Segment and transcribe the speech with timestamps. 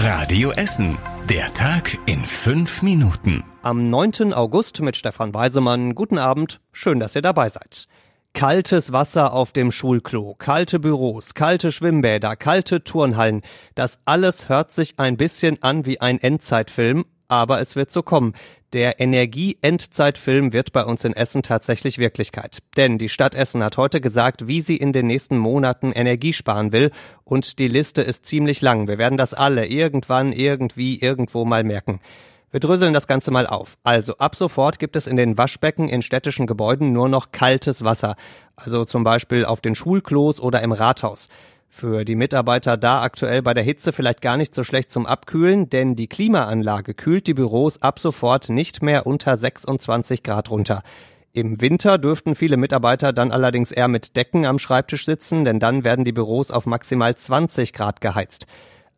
[0.00, 0.96] Radio Essen.
[1.28, 3.42] Der Tag in fünf Minuten.
[3.62, 4.32] Am 9.
[4.32, 5.96] August mit Stefan Weisemann.
[5.96, 6.60] Guten Abend.
[6.70, 7.88] Schön, dass ihr dabei seid.
[8.32, 13.42] Kaltes Wasser auf dem Schulklo, kalte Büros, kalte Schwimmbäder, kalte Turnhallen.
[13.74, 18.34] Das alles hört sich ein bisschen an wie ein Endzeitfilm, aber es wird so kommen.
[18.72, 22.58] Der Energie-Endzeitfilm wird bei uns in Essen tatsächlich Wirklichkeit.
[22.76, 26.72] Denn die Stadt Essen hat heute gesagt, wie sie in den nächsten Monaten Energie sparen
[26.72, 26.90] will.
[27.24, 28.88] Und die Liste ist ziemlich lang.
[28.88, 32.00] Wir werden das alle irgendwann, irgendwie, irgendwo mal merken.
[32.50, 33.76] Wir dröseln das Ganze mal auf.
[33.84, 38.16] Also ab sofort gibt es in den Waschbecken in städtischen Gebäuden nur noch kaltes Wasser.
[38.56, 41.28] Also zum Beispiel auf den Schulklos oder im Rathaus.
[41.70, 45.68] Für die Mitarbeiter da aktuell bei der Hitze vielleicht gar nicht so schlecht zum Abkühlen,
[45.68, 50.82] denn die Klimaanlage kühlt die Büros ab sofort nicht mehr unter 26 Grad runter.
[51.32, 55.84] Im Winter dürften viele Mitarbeiter dann allerdings eher mit Decken am Schreibtisch sitzen, denn dann
[55.84, 58.46] werden die Büros auf maximal 20 Grad geheizt.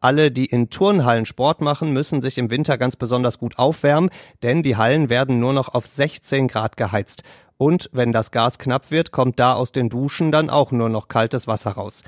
[0.01, 4.09] Alle, die in Turnhallen Sport machen, müssen sich im Winter ganz besonders gut aufwärmen,
[4.43, 7.25] denn die Hallen werden nur noch auf 16 Grad geheizt.
[7.59, 11.09] Und wenn das Gas knapp wird, kommt da aus den Duschen dann auch nur noch
[11.09, 12.03] kaltes Wasser raus.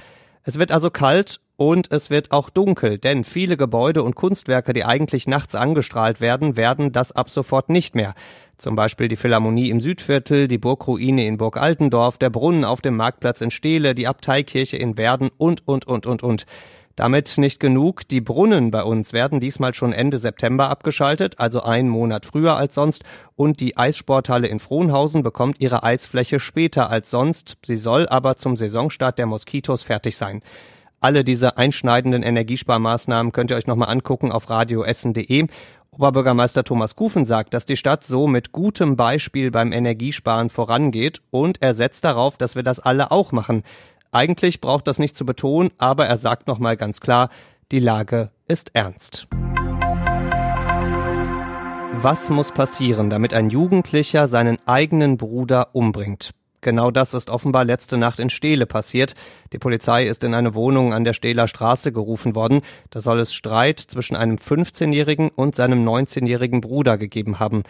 [0.45, 4.85] Es wird also kalt und es wird auch dunkel, denn viele Gebäude und Kunstwerke, die
[4.85, 8.15] eigentlich nachts angestrahlt werden, werden das ab sofort nicht mehr.
[8.59, 12.97] Zum Beispiel die Philharmonie im Südviertel, die Burgruine in Burg Altendorf, der Brunnen auf dem
[12.97, 16.47] Marktplatz in Steele, die Abteikirche in Werden und, und, und, und, und.
[16.97, 18.07] Damit nicht genug.
[18.09, 22.75] Die Brunnen bei uns werden diesmal schon Ende September abgeschaltet, also einen Monat früher als
[22.75, 23.05] sonst.
[23.35, 27.57] Und die Eissporthalle in Frohnhausen bekommt ihre Eisfläche später als sonst.
[27.65, 30.43] Sie soll aber zum Saisonstart der Moskitos fertig sein.
[31.01, 35.49] Alle diese einschneidenden Energiesparmaßnahmen könnt ihr euch nochmal angucken auf radioessen.de.
[35.91, 41.61] Oberbürgermeister Thomas Kufen sagt, dass die Stadt so mit gutem Beispiel beim Energiesparen vorangeht und
[41.61, 43.63] er setzt darauf, dass wir das alle auch machen.
[44.15, 47.31] Eigentlich braucht das nicht zu betonen, aber er sagt nochmal ganz klar,
[47.71, 49.27] die Lage ist ernst.
[51.95, 56.33] Was muss passieren, damit ein Jugendlicher seinen eigenen Bruder umbringt?
[56.61, 59.15] Genau das ist offenbar letzte Nacht in Steele passiert.
[59.55, 62.61] Die Polizei ist in eine Wohnung an der Stehler Straße gerufen worden.
[62.91, 67.63] Da soll es Streit zwischen einem 15-jährigen und seinem 19-jährigen Bruder gegeben haben.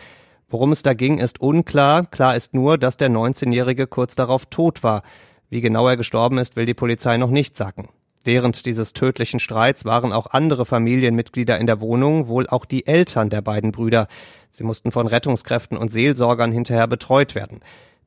[0.49, 2.05] Worum es da ging, ist unklar.
[2.07, 5.05] Klar ist nur, dass der 19-jährige kurz darauf tot war.
[5.53, 7.91] Wie genau er gestorben ist, will die Polizei noch nicht sagen.
[8.25, 13.29] Während dieses tödlichen Streits waren auch andere Familienmitglieder in der Wohnung, wohl auch die Eltern
[13.29, 14.09] der beiden Brüder.
[14.51, 17.61] Sie mussten von Rettungskräften und Seelsorgern hinterher betreut werden.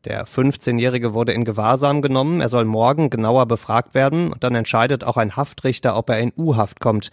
[0.06, 2.42] Der 15-Jährige wurde in Gewahrsam genommen.
[2.42, 6.34] Er soll morgen genauer befragt werden und dann entscheidet auch ein Haftrichter, ob er in
[6.36, 7.12] U-Haft kommt.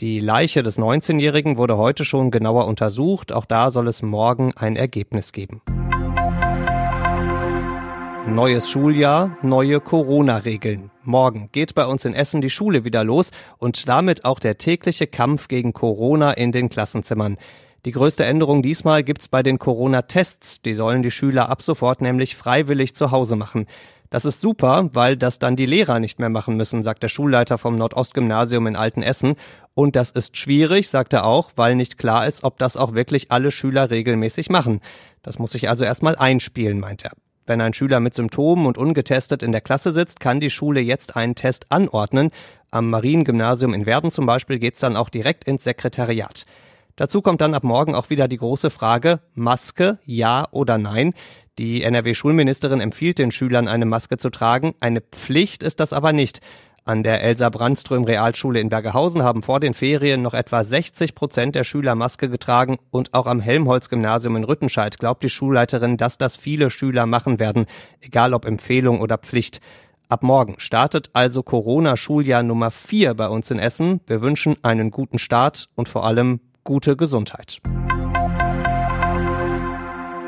[0.00, 3.32] Die Leiche des 19-Jährigen wurde heute schon genauer untersucht.
[3.32, 5.62] Auch da soll es morgen ein Ergebnis geben.
[8.30, 10.92] Neues Schuljahr, neue Corona-Regeln.
[11.02, 15.08] Morgen geht bei uns in Essen die Schule wieder los und damit auch der tägliche
[15.08, 17.38] Kampf gegen Corona in den Klassenzimmern.
[17.84, 20.62] Die größte Änderung diesmal gibt's bei den Corona-Tests.
[20.62, 23.66] Die sollen die Schüler ab sofort nämlich freiwillig zu Hause machen.
[24.10, 27.58] Das ist super, weil das dann die Lehrer nicht mehr machen müssen, sagt der Schulleiter
[27.58, 29.34] vom Nordostgymnasium in Altenessen.
[29.74, 33.32] Und das ist schwierig, sagt er auch, weil nicht klar ist, ob das auch wirklich
[33.32, 34.80] alle Schüler regelmäßig machen.
[35.22, 37.12] Das muss sich also erstmal einspielen, meint er.
[37.50, 41.16] Wenn ein Schüler mit Symptomen und ungetestet in der Klasse sitzt, kann die Schule jetzt
[41.16, 42.30] einen Test anordnen.
[42.70, 46.46] Am Mariengymnasium in Werden zum Beispiel geht's dann auch direkt ins Sekretariat.
[46.94, 51.12] Dazu kommt dann ab morgen auch wieder die große Frage, Maske, ja oder nein.
[51.58, 54.76] Die NRW-Schulministerin empfiehlt den Schülern, eine Maske zu tragen.
[54.78, 56.38] Eine Pflicht ist das aber nicht.
[56.90, 61.54] An der Elsa Brandström Realschule in Bergehausen haben vor den Ferien noch etwa 60 Prozent
[61.54, 66.18] der Schüler Maske getragen und auch am Helmholtz Gymnasium in Rüttenscheid glaubt die Schulleiterin, dass
[66.18, 67.66] das viele Schüler machen werden,
[68.00, 69.60] egal ob Empfehlung oder Pflicht.
[70.08, 74.00] Ab morgen startet also Corona-Schuljahr Nummer 4 bei uns in Essen.
[74.08, 77.60] Wir wünschen einen guten Start und vor allem gute Gesundheit.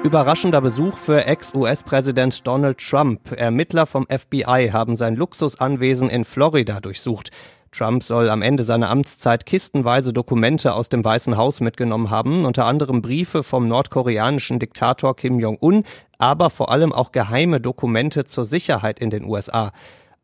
[0.04, 3.30] Überraschender Besuch für Ex-US-Präsident Donald Trump.
[3.30, 7.30] Ermittler vom FBI haben sein Luxusanwesen in Florida durchsucht.
[7.70, 12.66] Trump soll am Ende seiner Amtszeit kistenweise Dokumente aus dem Weißen Haus mitgenommen haben, unter
[12.66, 15.84] anderem Briefe vom nordkoreanischen Diktator Kim Jong-un,
[16.18, 19.70] aber vor allem auch geheime Dokumente zur Sicherheit in den USA.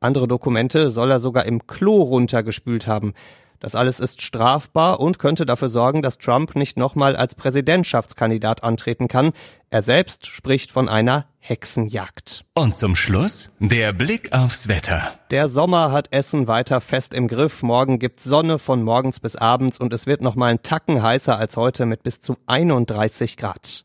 [0.00, 3.14] Andere Dokumente soll er sogar im Klo runtergespült haben.
[3.60, 9.08] Das alles ist strafbar und könnte dafür sorgen, dass Trump nicht nochmal als Präsidentschaftskandidat antreten
[9.08, 9.32] kann.
[9.70, 12.44] Er selbst spricht von einer Hexenjagd.
[12.54, 15.14] Und zum Schluss der Blick aufs Wetter.
[15.30, 17.62] Der Sommer hat Essen weiter fest im Griff.
[17.62, 21.56] Morgen gibt's Sonne von morgens bis abends und es wird nochmal ein Tacken heißer als
[21.56, 23.84] heute mit bis zu 31 Grad.